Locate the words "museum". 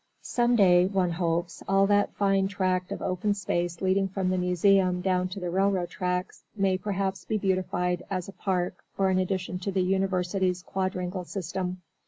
4.39-4.99